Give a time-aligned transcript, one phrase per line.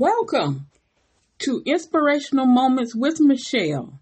[0.00, 0.68] Welcome
[1.40, 3.92] to Inspirational Moments with Michelle.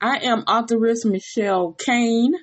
[0.00, 2.34] I am authoress Michelle Kane.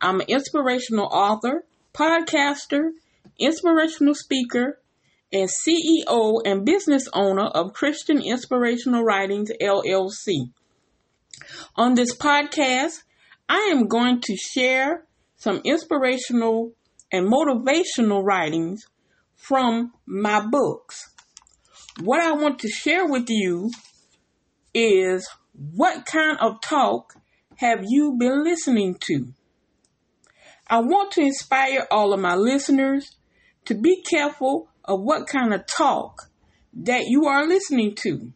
[0.00, 2.92] I'm an inspirational author, podcaster,
[3.38, 4.80] inspirational speaker,
[5.30, 10.50] and CEO and business owner of Christian Inspirational Writings LLC.
[11.76, 13.02] On this podcast,
[13.46, 15.04] I am going to share
[15.36, 16.72] some inspirational
[17.12, 18.86] and motivational writings
[19.36, 21.11] from my books.
[22.00, 23.70] What I want to share with you
[24.72, 27.14] is what kind of talk
[27.56, 29.34] have you been listening to?
[30.68, 33.16] I want to inspire all of my listeners
[33.66, 36.30] to be careful of what kind of talk
[36.72, 38.32] that you are listening to.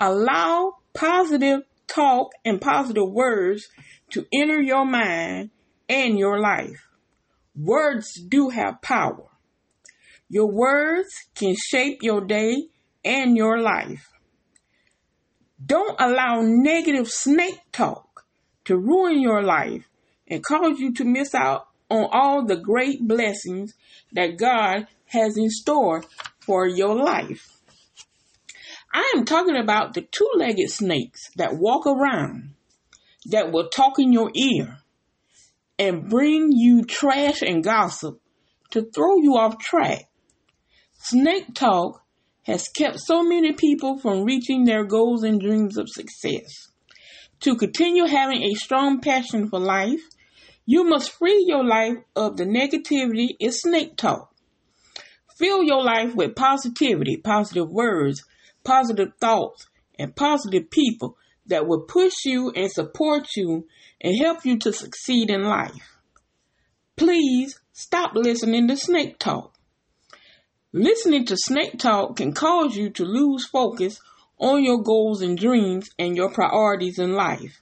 [0.00, 3.68] Allow positive talk and positive words
[4.10, 5.50] to enter your mind
[5.88, 6.88] and your life.
[7.54, 9.28] Words do have power.
[10.32, 12.68] Your words can shape your day
[13.04, 14.08] and your life.
[15.62, 18.24] Don't allow negative snake talk
[18.64, 19.86] to ruin your life
[20.26, 23.74] and cause you to miss out on all the great blessings
[24.12, 26.02] that God has in store
[26.40, 27.54] for your life.
[28.90, 32.54] I am talking about the two legged snakes that walk around,
[33.26, 34.78] that will talk in your ear
[35.78, 38.18] and bring you trash and gossip
[38.70, 40.08] to throw you off track
[41.04, 42.04] Snake talk
[42.44, 46.68] has kept so many people from reaching their goals and dreams of success.
[47.40, 50.00] To continue having a strong passion for life,
[50.64, 54.32] you must free your life of the negativity in snake talk.
[55.36, 58.22] Fill your life with positivity, positive words,
[58.62, 59.66] positive thoughts,
[59.98, 63.66] and positive people that will push you and support you
[64.00, 65.98] and help you to succeed in life.
[66.94, 69.51] Please stop listening to snake talk.
[70.74, 74.00] Listening to snake talk can cause you to lose focus
[74.38, 77.60] on your goals and dreams and your priorities in life.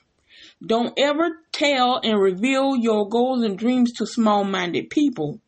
[0.64, 5.40] Don't ever tell and reveal your goals and dreams to small minded people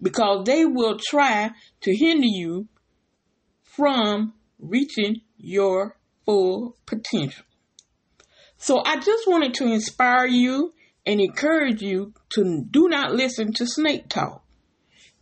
[0.00, 1.50] because they will try
[1.82, 2.66] to hinder you
[3.62, 7.44] from reaching your full potential.
[8.56, 10.72] So I just wanted to inspire you
[11.04, 14.42] and encourage you to do not listen to snake talk.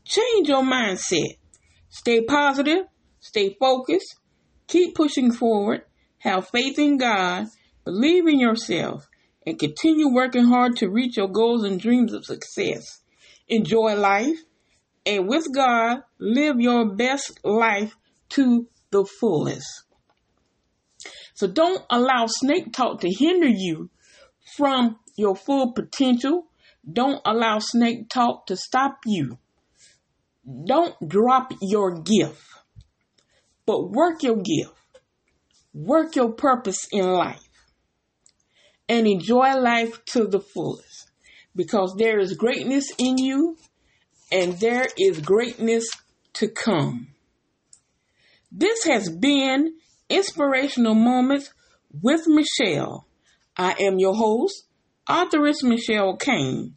[0.06, 1.37] Change your mindset.
[1.89, 2.84] Stay positive,
[3.19, 4.15] stay focused,
[4.69, 5.83] keep pushing forward,
[6.19, 7.47] have faith in God,
[7.84, 9.09] believe in yourself,
[9.45, 13.03] and continue working hard to reach your goals and dreams of success.
[13.49, 14.39] Enjoy life,
[15.05, 17.97] and with God, live your best life
[18.28, 19.66] to the fullest.
[21.34, 23.91] So don't allow snake talk to hinder you
[24.56, 26.47] from your full potential.
[26.91, 29.39] Don't allow snake talk to stop you
[30.65, 32.43] don't drop your gift,
[33.67, 34.73] but work your gift.
[35.75, 37.47] Work your purpose in life
[38.89, 41.11] and enjoy life to the fullest
[41.55, 43.59] because there is greatness in you
[44.33, 45.87] and there is greatness
[46.34, 47.09] to come.
[48.51, 49.75] This has been
[50.09, 51.53] Inspirational Moments
[52.03, 53.07] with Michelle.
[53.57, 54.67] I am your host,
[55.09, 56.77] authoress Michelle Kane.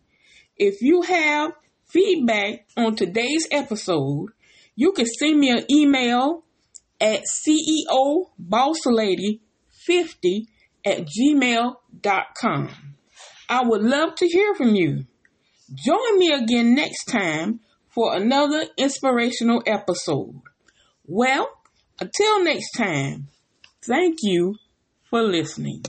[0.57, 1.51] If you have
[1.89, 4.29] feedback on today's episode,
[4.75, 6.45] you can send me an email
[7.01, 10.45] at ceobosslady50
[10.85, 12.69] at gmail.com.
[13.50, 15.05] I would love to hear from you.
[15.73, 20.41] Join me again next time for another inspirational episode.
[21.06, 21.50] Well,
[22.00, 23.27] until next time,
[23.81, 24.56] thank you
[25.09, 25.83] for listening.